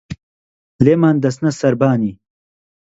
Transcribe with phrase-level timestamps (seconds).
[0.85, 2.13] لێمان دەچتە سەربانی